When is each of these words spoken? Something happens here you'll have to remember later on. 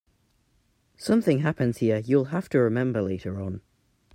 Something 0.97 1.41
happens 1.41 1.77
here 1.77 1.99
you'll 1.99 2.29
have 2.33 2.49
to 2.49 2.59
remember 2.59 3.03
later 3.03 3.39
on. 3.39 3.61